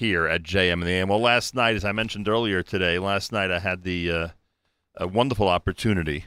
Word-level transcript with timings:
here 0.00 0.26
at 0.26 0.42
JM 0.42 0.72
in 0.72 0.80
the 0.80 0.92
AM. 0.92 1.08
Well, 1.08 1.20
last 1.20 1.54
night, 1.54 1.76
as 1.76 1.84
I 1.84 1.92
mentioned 1.92 2.26
earlier 2.26 2.62
today, 2.62 2.98
last 2.98 3.32
night 3.32 3.50
I 3.50 3.58
had 3.58 3.82
the 3.82 4.10
uh, 4.10 4.28
a 4.96 5.06
wonderful 5.06 5.46
opportunity, 5.46 6.24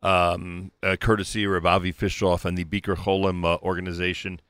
um, 0.00 0.72
uh, 0.82 0.96
courtesy 0.98 1.44
of 1.44 1.66
Avi 1.66 1.92
Fishoff 1.92 2.46
and 2.46 2.56
the 2.56 2.64
Bikur 2.64 2.96
Cholim 2.96 3.44
uh, 3.44 3.58
organization, 3.62 4.40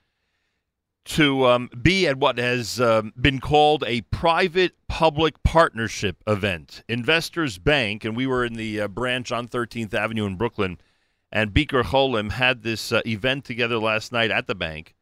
to 1.06 1.46
um, 1.46 1.68
be 1.82 2.06
at 2.06 2.16
what 2.16 2.38
has 2.38 2.80
um, 2.80 3.12
been 3.20 3.40
called 3.40 3.82
a 3.88 4.02
private 4.02 4.74
public 4.86 5.42
partnership 5.42 6.22
event. 6.28 6.84
Investors 6.88 7.58
Bank, 7.58 8.04
and 8.04 8.16
we 8.16 8.28
were 8.28 8.44
in 8.44 8.54
the 8.54 8.82
uh, 8.82 8.88
branch 8.88 9.32
on 9.32 9.48
13th 9.48 9.92
Avenue 9.94 10.26
in 10.26 10.36
Brooklyn, 10.36 10.78
and 11.32 11.52
Bikur 11.52 11.82
Cholim 11.82 12.30
had 12.30 12.62
this 12.62 12.92
uh, 12.92 13.00
event 13.04 13.44
together 13.44 13.78
last 13.78 14.12
night 14.12 14.30
at 14.30 14.46
the 14.46 14.54
bank. 14.54 14.94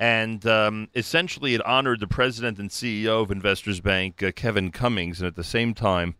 And 0.00 0.44
um, 0.46 0.88
essentially, 0.94 1.54
it 1.54 1.64
honored 1.64 2.00
the 2.00 2.08
president 2.08 2.58
and 2.58 2.70
CEO 2.70 3.22
of 3.22 3.30
Investors 3.30 3.80
Bank, 3.80 4.22
uh, 4.22 4.32
Kevin 4.32 4.72
Cummings, 4.72 5.20
and 5.20 5.28
at 5.28 5.36
the 5.36 5.44
same 5.44 5.74
time, 5.74 6.16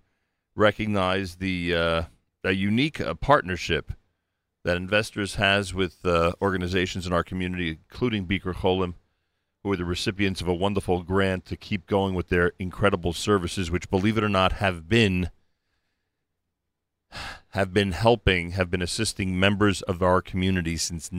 recognized 0.55 1.41
the 1.41 1.75
uh, 1.75 2.03
a 2.45 2.53
unique 2.53 3.01
uh, 3.01 3.15
partnership 3.15 3.93
that 4.65 4.77
Investors 4.77 5.37
has 5.37 5.73
with 5.73 6.05
uh, 6.05 6.35
organizations 6.43 7.07
in 7.07 7.13
our 7.15 7.25
community, 7.25 7.79
including 7.91 8.27
Bikur 8.27 8.55
Cholim 8.55 8.95
who 9.63 9.73
are 9.73 9.77
the 9.77 9.85
recipients 9.85 10.41
of 10.41 10.49
a 10.49 10.55
wonderful 10.55 11.03
grant 11.03 11.45
to 11.47 11.57
keep 11.57 11.87
going 11.87 12.15
with 12.15 12.29
their 12.29 12.53
incredible 12.59 13.13
services, 13.13 13.71
which, 13.71 13.91
believe 13.91 14.17
it 14.17 14.25
or 14.25 14.29
not, 14.29 14.53
have 14.53 14.89
been 14.89 15.31
have 17.51 17.75
been 17.75 17.93
helping, 17.93 18.53
have 18.53 18.71
been 18.71 18.83
assisting 18.83 19.39
members 19.39 19.83
of 19.83 20.03
our 20.03 20.23
community 20.23 20.77
since 20.77 21.11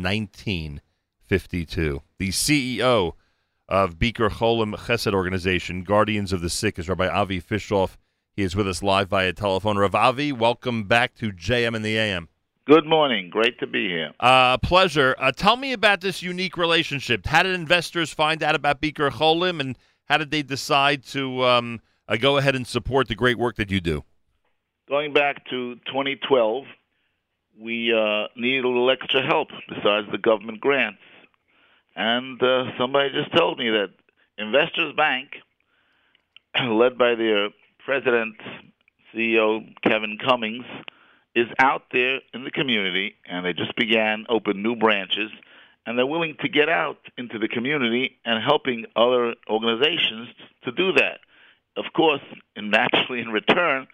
1952. 1.32 2.02
The 2.18 2.30
CEO 2.30 3.14
of 3.70 3.98
Bikur 3.98 4.30
Cholim 4.30 4.76
Chesed 4.76 5.14
organization, 5.14 5.84
Guardians 5.84 6.34
of 6.34 6.42
the 6.42 6.50
Sick, 6.50 6.78
is 6.78 6.90
Rabbi 6.90 7.08
Avi 7.08 7.42
Fishoff. 7.42 7.96
He 8.36 8.44
is 8.44 8.54
with 8.54 8.68
us 8.68 8.84
live 8.84 9.08
via 9.08 9.32
telephone. 9.32 9.78
Rav 9.78 9.96
Avi, 9.96 10.34
welcome 10.34 10.84
back 10.84 11.16
to 11.16 11.32
JM 11.32 11.74
in 11.74 11.84
the 11.84 11.98
AM. 11.98 12.28
Good 12.66 12.86
morning. 12.86 13.30
Great 13.30 13.60
to 13.60 13.68
be 13.68 13.88
here. 13.88 14.12
Uh, 14.20 14.58
pleasure. 14.58 15.16
Uh, 15.18 15.32
tell 15.32 15.56
me 15.56 15.72
about 15.72 16.02
this 16.02 16.22
unique 16.22 16.58
relationship. 16.58 17.26
How 17.26 17.44
did 17.44 17.56
investors 17.56 18.14
find 18.14 18.44
out 18.44 18.56
about 18.56 18.82
Bikur 18.82 19.10
Cholim, 19.10 19.62
and 19.62 19.78
how 20.06 20.18
did 20.18 20.32
they 20.32 20.44
decide 20.44 21.06
to 21.08 21.46
um, 21.46 21.80
uh, 22.10 22.18
go 22.18 22.38
ahead 22.38 22.58
and 22.58 22.68
support 22.68 23.08
the 23.08 23.16
great 23.16 23.38
work 23.38 23.56
that 23.56 23.72
you 23.72 23.80
do? 23.80 24.04
Going 24.90 25.14
back 25.14 25.46
to 25.46 25.76
2012, 25.86 26.66
we 27.58 27.94
uh, 27.94 28.28
needed 28.36 28.66
a 28.66 28.68
little 28.68 28.92
extra 28.92 29.26
help 29.26 29.48
besides 29.70 30.08
the 30.12 30.18
government 30.18 30.60
grants. 30.60 31.00
And 31.96 32.42
uh, 32.42 32.78
somebody 32.78 33.10
just 33.12 33.36
told 33.36 33.60
me 33.60 33.70
that 33.70 33.90
Investors 34.38 34.94
Bank, 34.96 35.30
led 36.62 36.98
by 36.98 37.16
their 37.16 37.50
president, 37.86 38.36
CEO 39.14 39.66
Kevin 39.84 40.18
Cummings, 40.24 40.66
is 41.36 41.48
out 41.60 41.84
there 41.92 42.20
in 42.34 42.44
the 42.44 42.52
community, 42.52 43.16
and 43.26 43.46
they 43.46 43.54
just 43.54 43.76
began 43.76 44.26
open 44.30 44.62
new 44.62 44.76
branches, 44.76 45.32
and 45.86 45.98
they're 45.98 46.06
willing 46.06 46.36
to 46.42 46.50
get 46.50 46.70
out 46.70 46.98
into 47.18 47.40
the 47.40 47.48
community 47.48 48.18
and 48.26 48.44
helping 48.44 48.86
other 48.96 49.36
organizations 49.50 50.30
to 50.64 50.72
do 50.72 50.92
that. 50.94 51.20
Of 51.78 51.86
course, 51.94 52.22
and 52.56 52.72
naturally 52.72 53.22
in 53.22 53.30
return, 53.30 53.88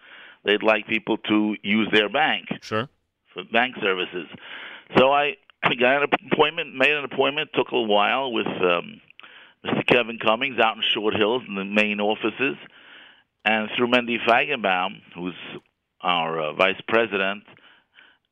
they'd 0.44 0.62
like 0.62 0.86
people 0.86 1.18
to 1.28 1.56
use 1.62 1.88
their 1.92 2.08
bank 2.08 2.46
sure. 2.62 2.88
for 3.32 3.44
bank 3.44 3.76
services. 3.80 4.26
So 4.96 5.12
I 5.12 5.36
got 5.62 6.02
an 6.02 6.08
appointment, 6.32 6.74
made 6.74 6.92
an 6.92 7.04
appointment, 7.04 7.50
took 7.54 7.68
a 7.68 7.74
little 7.74 7.92
while 7.92 8.32
with 8.32 8.46
um, 8.46 9.00
Mr. 9.64 9.86
Kevin 9.86 10.18
Cummings 10.18 10.58
out 10.58 10.76
in 10.76 10.82
Short 10.94 11.14
Hills 11.14 11.42
in 11.46 11.54
the 11.54 11.64
main 11.64 12.00
offices, 12.00 12.56
and 13.44 13.68
through 13.76 13.88
Mendy 13.88 14.18
Feigenbaum, 14.26 15.00
who's 15.14 15.34
our 16.00 16.40
uh, 16.40 16.52
vice 16.52 16.80
president, 16.86 17.44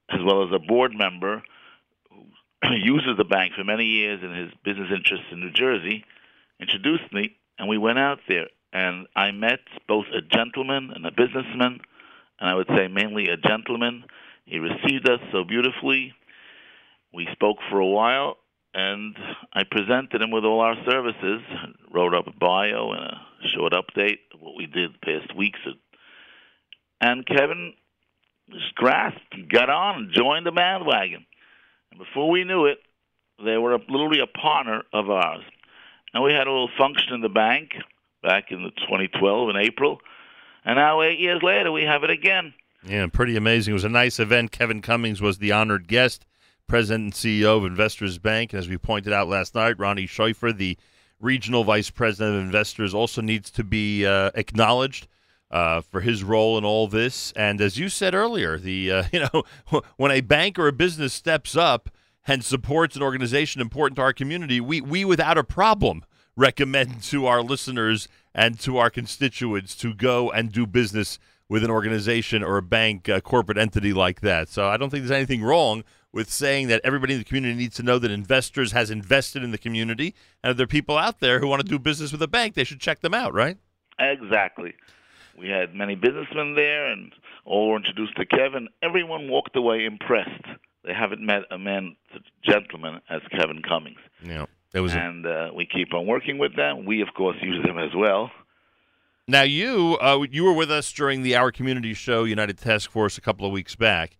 as 0.08 0.20
well 0.24 0.44
as 0.44 0.52
a 0.52 0.58
board 0.58 0.92
member 0.96 1.42
who 2.62 2.74
uses 2.74 3.16
the 3.16 3.24
bank 3.24 3.54
for 3.54 3.64
many 3.64 3.84
years 3.84 4.20
in 4.22 4.34
his 4.34 4.52
business 4.64 4.88
interests 4.94 5.26
in 5.32 5.40
New 5.40 5.52
Jersey, 5.52 6.04
introduced 6.60 7.12
me, 7.12 7.36
and 7.58 7.68
we 7.68 7.78
went 7.78 7.98
out 7.98 8.18
there. 8.28 8.46
And 8.72 9.06
I 9.16 9.30
met 9.30 9.60
both 9.88 10.06
a 10.12 10.20
gentleman 10.20 10.90
and 10.94 11.06
a 11.06 11.10
businessman, 11.10 11.80
and 12.38 12.50
I 12.50 12.54
would 12.54 12.68
say 12.68 12.88
mainly 12.88 13.28
a 13.28 13.36
gentleman. 13.36 14.04
He 14.44 14.58
received 14.58 15.08
us 15.08 15.20
so 15.32 15.44
beautifully. 15.44 16.12
We 17.16 17.26
spoke 17.32 17.56
for 17.70 17.80
a 17.80 17.86
while, 17.86 18.36
and 18.74 19.16
I 19.52 19.62
presented 19.68 20.22
him 20.22 20.30
with 20.30 20.44
all 20.44 20.60
our 20.60 20.76
services, 20.88 21.40
wrote 21.92 22.14
up 22.14 22.26
a 22.26 22.38
bio 22.38 22.92
and 22.92 23.00
a 23.00 23.48
short 23.56 23.72
update 23.72 24.18
of 24.34 24.40
what 24.40 24.56
we 24.56 24.66
did 24.66 24.92
the 24.92 24.98
past 24.98 25.34
weeks 25.34 25.58
and 27.00 27.26
Kevin 27.26 27.74
just 28.50 28.74
grasped, 28.74 29.34
got 29.50 29.70
on, 29.70 29.96
and 29.96 30.12
joined 30.12 30.46
the 30.46 30.52
bandwagon. 30.52 31.26
And 31.90 31.98
before 31.98 32.30
we 32.30 32.44
knew 32.44 32.66
it, 32.66 32.78
they 33.44 33.56
were 33.56 33.78
literally 33.88 34.20
a 34.20 34.26
partner 34.26 34.82
of 34.92 35.10
ours. 35.10 35.42
And 36.14 36.22
we 36.22 36.32
had 36.32 36.46
a 36.46 36.50
little 36.50 36.70
function 36.78 37.12
in 37.14 37.20
the 37.20 37.28
bank 37.28 37.70
back 38.22 38.50
in 38.50 38.62
the 38.62 38.70
2012 38.70 39.50
in 39.50 39.56
April, 39.56 39.98
and 40.64 40.76
now 40.76 41.02
eight 41.02 41.20
years 41.20 41.42
later 41.42 41.70
we 41.70 41.82
have 41.82 42.02
it 42.02 42.10
again. 42.10 42.54
Yeah, 42.82 43.06
pretty 43.12 43.36
amazing. 43.36 43.72
It 43.72 43.74
was 43.74 43.84
a 43.84 43.88
nice 43.88 44.18
event. 44.18 44.52
Kevin 44.52 44.80
Cummings 44.80 45.20
was 45.20 45.38
the 45.38 45.52
honored 45.52 45.88
guest, 45.88 46.24
president 46.66 47.04
and 47.04 47.12
CEO 47.12 47.56
of 47.56 47.64
Investors 47.64 48.18
Bank. 48.18 48.52
And 48.52 48.60
as 48.60 48.68
we 48.68 48.78
pointed 48.78 49.12
out 49.12 49.28
last 49.28 49.54
night, 49.54 49.78
Ronnie 49.78 50.06
Scheufer, 50.06 50.56
the 50.56 50.76
regional 51.20 51.64
vice 51.64 51.90
president 51.90 52.36
of 52.36 52.42
Investors, 52.42 52.94
also 52.94 53.22
needs 53.22 53.50
to 53.52 53.64
be 53.64 54.04
uh, 54.06 54.30
acknowledged 54.34 55.08
uh, 55.50 55.80
for 55.80 56.00
his 56.00 56.24
role 56.24 56.58
in 56.58 56.64
all 56.64 56.88
this. 56.88 57.32
And 57.36 57.60
as 57.60 57.78
you 57.78 57.88
said 57.88 58.14
earlier, 58.14 58.58
the 58.58 58.90
uh, 58.92 59.04
you 59.12 59.20
know 59.20 59.44
when 59.96 60.10
a 60.10 60.20
bank 60.20 60.58
or 60.58 60.68
a 60.68 60.72
business 60.72 61.12
steps 61.12 61.56
up 61.56 61.90
and 62.26 62.44
supports 62.44 62.96
an 62.96 63.02
organization 63.02 63.60
important 63.60 63.96
to 63.96 64.02
our 64.02 64.12
community, 64.12 64.60
we 64.60 64.80
we 64.80 65.04
without 65.04 65.38
a 65.38 65.44
problem 65.44 66.04
recommend 66.36 67.02
to 67.04 67.26
our 67.26 67.42
listeners 67.42 68.08
and 68.34 68.58
to 68.60 68.76
our 68.76 68.90
constituents 68.90 69.74
to 69.76 69.94
go 69.94 70.30
and 70.30 70.52
do 70.52 70.66
business 70.66 71.18
with 71.48 71.62
an 71.62 71.70
organization 71.70 72.42
or 72.42 72.56
a 72.56 72.62
bank, 72.62 73.08
a 73.08 73.20
corporate 73.20 73.56
entity 73.56 73.92
like 73.92 74.20
that. 74.20 74.48
So 74.48 74.66
I 74.66 74.76
don't 74.76 74.90
think 74.90 75.04
there's 75.04 75.16
anything 75.16 75.44
wrong 75.44 75.84
with 76.16 76.30
saying 76.30 76.68
that 76.68 76.80
everybody 76.82 77.12
in 77.12 77.18
the 77.18 77.24
community 77.24 77.54
needs 77.54 77.76
to 77.76 77.82
know 77.82 77.98
that 77.98 78.10
investors 78.10 78.72
has 78.72 78.90
invested 78.90 79.44
in 79.44 79.50
the 79.50 79.58
community, 79.58 80.14
and 80.42 80.50
if 80.50 80.56
there 80.56 80.64
are 80.64 80.66
people 80.66 80.96
out 80.96 81.20
there 81.20 81.40
who 81.40 81.46
want 81.46 81.60
to 81.60 81.68
do 81.68 81.78
business 81.78 82.10
with 82.10 82.22
a 82.22 82.26
bank, 82.26 82.54
they 82.54 82.64
should 82.64 82.80
check 82.80 83.00
them 83.00 83.12
out, 83.12 83.34
right? 83.34 83.58
Exactly. 83.98 84.74
We 85.38 85.50
had 85.50 85.74
many 85.74 85.94
businessmen 85.94 86.54
there, 86.54 86.90
and 86.90 87.12
all 87.44 87.68
were 87.68 87.76
introduced 87.76 88.16
to 88.16 88.24
Kevin. 88.24 88.68
Everyone 88.82 89.28
walked 89.28 89.56
away 89.56 89.84
impressed. 89.84 90.46
They 90.84 90.94
haven't 90.94 91.20
met 91.20 91.42
a 91.50 91.58
man, 91.58 91.96
such 92.10 92.22
a 92.22 92.50
gentleman 92.50 93.02
as 93.10 93.20
Kevin 93.30 93.60
Cummings. 93.60 94.00
Yeah, 94.24 94.46
it 94.72 94.80
was. 94.80 94.94
And 94.94 95.26
uh, 95.26 95.50
we 95.54 95.66
keep 95.66 95.92
on 95.92 96.06
working 96.06 96.38
with 96.38 96.56
them. 96.56 96.86
We, 96.86 97.02
of 97.02 97.08
course, 97.14 97.36
use 97.42 97.62
them 97.62 97.76
as 97.76 97.90
well. 97.94 98.30
Now, 99.28 99.42
you 99.42 99.98
uh, 100.00 100.24
you 100.30 100.44
were 100.44 100.54
with 100.54 100.70
us 100.70 100.90
during 100.92 101.22
the 101.22 101.36
Our 101.36 101.52
Community 101.52 101.92
Show 101.92 102.24
United 102.24 102.56
Task 102.56 102.90
Force 102.90 103.18
a 103.18 103.20
couple 103.20 103.44
of 103.44 103.52
weeks 103.52 103.76
back. 103.76 104.16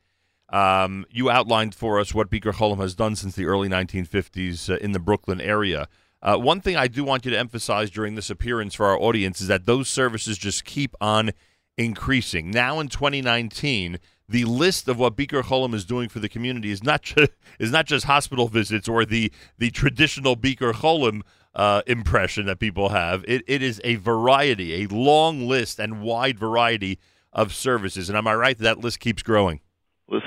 Um, 0.48 1.06
you 1.10 1.28
outlined 1.28 1.74
for 1.74 1.98
us 1.98 2.14
what 2.14 2.30
Bikur 2.30 2.54
Cholim 2.54 2.78
has 2.78 2.94
done 2.94 3.16
since 3.16 3.34
the 3.34 3.46
early 3.46 3.68
1950s 3.68 4.70
uh, 4.70 4.76
in 4.76 4.92
the 4.92 5.00
Brooklyn 5.00 5.40
area. 5.40 5.88
Uh, 6.22 6.36
one 6.36 6.60
thing 6.60 6.76
I 6.76 6.88
do 6.88 7.04
want 7.04 7.24
you 7.24 7.30
to 7.32 7.38
emphasize 7.38 7.90
during 7.90 8.14
this 8.14 8.30
appearance 8.30 8.74
for 8.74 8.86
our 8.86 8.98
audience 8.98 9.40
is 9.40 9.48
that 9.48 9.66
those 9.66 9.88
services 9.88 10.38
just 10.38 10.64
keep 10.64 10.94
on 11.00 11.32
increasing. 11.76 12.50
Now 12.50 12.80
in 12.80 12.88
2019, 12.88 13.98
the 14.28 14.44
list 14.44 14.88
of 14.88 14.98
what 14.98 15.16
Bikur 15.16 15.42
Cholim 15.42 15.74
is 15.74 15.84
doing 15.84 16.08
for 16.08 16.20
the 16.20 16.28
community 16.28 16.70
is 16.70 16.82
not 16.82 17.02
ju- 17.02 17.28
is 17.58 17.70
not 17.70 17.86
just 17.86 18.06
hospital 18.06 18.48
visits 18.48 18.88
or 18.88 19.04
the 19.04 19.32
the 19.58 19.70
traditional 19.70 20.36
Bikur 20.36 20.72
Cholim 20.72 21.22
uh, 21.54 21.82
impression 21.86 22.46
that 22.46 22.58
people 22.58 22.90
have. 22.90 23.24
It, 23.26 23.42
it 23.46 23.62
is 23.62 23.80
a 23.82 23.96
variety, 23.96 24.82
a 24.84 24.88
long 24.88 25.48
list 25.48 25.78
and 25.78 26.02
wide 26.02 26.38
variety 26.38 26.98
of 27.32 27.54
services. 27.54 28.08
And 28.08 28.16
am 28.16 28.26
I 28.26 28.34
right 28.34 28.56
that 28.58 28.64
that 28.64 28.78
list 28.80 29.00
keeps 29.00 29.22
growing? 29.22 29.60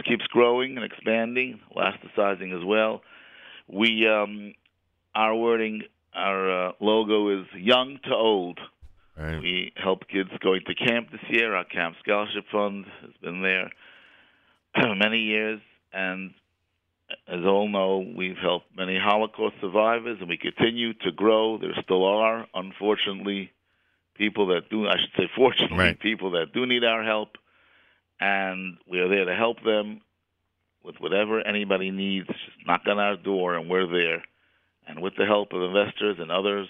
Keeps 0.10 0.26
growing 0.28 0.76
and 0.76 0.84
expanding, 0.84 1.60
elasticizing 1.76 2.58
as 2.58 2.66
well. 2.66 3.02
We 3.68 4.08
um, 4.08 4.56
our 5.14 5.36
wording, 5.36 5.84
our 6.16 6.70
uh, 6.70 6.72
logo 6.80 7.40
is 7.40 7.46
young 7.56 8.00
to 8.06 8.16
old. 8.16 8.60
Right. 9.16 9.40
We 9.40 9.74
help 9.76 10.08
kids 10.08 10.32
going 10.40 10.62
to 10.66 10.74
camp 10.74 11.12
this 11.12 11.22
year. 11.30 11.54
Our 11.54 11.66
Camp 11.66 11.96
Scholarship 12.02 12.46
Fund 12.52 12.86
has 13.02 13.12
been 13.22 13.44
there 13.44 13.70
many 14.96 15.20
years, 15.20 15.62
and 15.94 16.34
as 17.28 17.46
all 17.46 17.68
know, 17.68 18.00
we've 18.16 18.38
helped 18.38 18.76
many 18.76 18.98
Holocaust 18.98 19.56
survivors, 19.62 20.18
and 20.20 20.30
we 20.30 20.38
continue 20.38 20.94
to 20.94 21.12
grow. 21.12 21.58
There 21.58 21.74
still 21.84 22.06
are, 22.06 22.48
unfortunately, 22.54 23.52
people 24.16 24.48
that 24.48 24.70
do, 24.70 24.88
I 24.88 24.98
should 24.98 25.12
say, 25.18 25.30
fortunately, 25.36 25.78
right. 25.78 26.00
people 26.00 26.32
that 26.32 26.54
do 26.54 26.66
need 26.66 26.84
our 26.84 27.04
help, 27.04 27.38
and 28.20 28.78
we 28.90 29.00
are 29.00 29.10
there 29.10 29.26
to 29.26 29.36
help 29.36 29.64
them 29.64 30.02
with 30.84 30.96
whatever 31.00 31.46
anybody 31.46 31.92
needs. 31.92 32.28
Just 32.28 32.68
knock 32.68 32.82
on 32.88 33.00
our 33.00 33.16
door, 33.16 33.56
and 33.56 33.70
we're 33.70 33.88
there. 33.88 34.24
And 34.88 35.02
with 35.02 35.14
the 35.18 35.26
help 35.26 35.54
of 35.54 35.62
investors 35.62 36.18
and 36.20 36.32
others, 36.32 36.68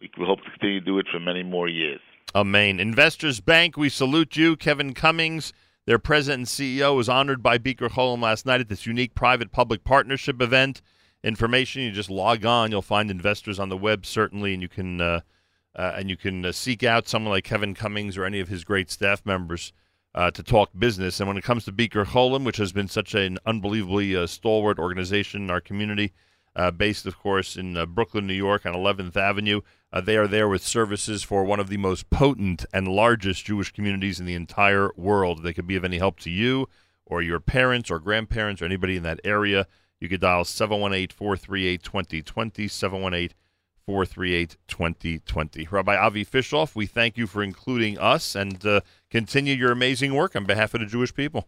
we 0.00 0.10
hope 0.18 0.42
to 0.42 0.50
continue 0.50 0.80
to 0.80 0.86
do 0.86 0.98
it 0.98 1.06
for 1.10 1.20
many 1.20 1.42
more 1.42 1.68
years. 1.68 2.00
Amen. 2.34 2.80
Investors 2.80 3.40
Bank, 3.40 3.76
we 3.76 3.88
salute 3.88 4.36
you. 4.36 4.56
Kevin 4.56 4.92
Cummings, 4.92 5.52
their 5.86 6.00
president 6.00 6.40
and 6.40 6.46
CEO, 6.48 6.96
was 6.96 7.08
honored 7.08 7.42
by 7.42 7.58
Bikur 7.58 7.90
Cholim 7.90 8.20
last 8.20 8.44
night 8.44 8.60
at 8.60 8.68
this 8.68 8.86
unique 8.86 9.14
private 9.14 9.52
public 9.52 9.84
partnership 9.84 10.42
event. 10.42 10.82
Information, 11.22 11.82
you 11.82 11.92
just 11.92 12.10
log 12.10 12.44
on. 12.44 12.70
You'll 12.70 12.82
find 12.82 13.10
investors 13.10 13.60
on 13.60 13.68
the 13.68 13.76
web, 13.76 14.04
certainly, 14.04 14.52
and 14.52 14.62
you 14.62 14.68
can. 14.68 15.00
Uh, 15.00 15.20
uh, 15.76 15.94
and 15.96 16.08
you 16.08 16.16
can 16.16 16.44
uh, 16.44 16.52
seek 16.52 16.84
out 16.84 17.08
someone 17.08 17.32
like 17.32 17.42
Kevin 17.42 17.74
Cummings 17.74 18.16
or 18.16 18.24
any 18.24 18.38
of 18.38 18.46
his 18.46 18.62
great 18.62 18.92
staff 18.92 19.26
members 19.26 19.72
uh, 20.14 20.30
to 20.30 20.42
talk 20.42 20.70
business. 20.78 21.20
And 21.20 21.28
when 21.28 21.36
it 21.36 21.44
comes 21.44 21.64
to 21.64 21.72
Bikur 21.72 22.04
Cholim, 22.06 22.44
which 22.44 22.56
has 22.58 22.72
been 22.72 22.88
such 22.88 23.14
an 23.14 23.38
unbelievably 23.46 24.16
uh, 24.16 24.26
stalwart 24.26 24.78
organization 24.78 25.42
in 25.42 25.50
our 25.50 25.60
community, 25.60 26.12
uh, 26.56 26.70
based, 26.70 27.04
of 27.06 27.18
course, 27.18 27.56
in 27.56 27.76
uh, 27.76 27.84
Brooklyn, 27.84 28.26
New 28.26 28.34
York, 28.34 28.64
on 28.64 28.74
11th 28.74 29.16
Avenue, 29.16 29.60
they 30.02 30.16
are 30.16 30.26
there 30.26 30.48
with 30.48 30.62
services 30.62 31.22
for 31.22 31.44
one 31.44 31.60
of 31.60 31.68
the 31.68 31.76
most 31.76 32.10
potent 32.10 32.64
and 32.72 32.88
largest 32.88 33.44
Jewish 33.44 33.72
communities 33.72 34.18
in 34.18 34.26
the 34.26 34.34
entire 34.34 34.90
world. 34.96 35.42
They 35.42 35.52
could 35.52 35.68
be 35.68 35.76
of 35.76 35.84
any 35.84 35.98
help 35.98 36.18
to 36.20 36.30
you 36.30 36.68
or 37.06 37.22
your 37.22 37.40
parents 37.40 37.90
or 37.90 37.98
grandparents 37.98 38.60
or 38.60 38.64
anybody 38.64 38.96
in 38.96 39.02
that 39.04 39.20
area. 39.24 39.66
You 40.00 40.08
could 40.08 40.20
dial 40.20 40.44
718 40.44 41.16
438 41.16 41.82
2020, 41.82 42.68
718 42.68 43.36
438 43.86 44.56
2020. 44.66 45.68
Rabbi 45.70 45.96
Avi 45.96 46.24
Fishoff, 46.24 46.74
we 46.74 46.86
thank 46.86 47.16
you 47.16 47.26
for 47.26 47.42
including 47.42 47.98
us 47.98 48.34
and 48.34 48.64
uh, 48.64 48.80
continue 49.10 49.54
your 49.54 49.72
amazing 49.72 50.14
work 50.14 50.34
on 50.34 50.44
behalf 50.44 50.74
of 50.74 50.80
the 50.80 50.86
Jewish 50.86 51.14
people. 51.14 51.46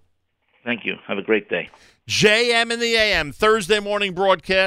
Thank 0.64 0.84
you. 0.84 0.96
Have 1.06 1.16
a 1.16 1.22
great 1.22 1.48
day. 1.48 1.70
JM 2.08 2.72
in 2.72 2.80
the 2.80 2.96
AM, 2.96 3.32
Thursday 3.32 3.78
morning 3.78 4.14
broadcast. 4.14 4.64